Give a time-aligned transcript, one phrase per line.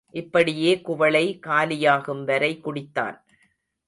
[0.09, 3.21] இப்படியே குவளை காலியாகும் வரை குடித்தான்.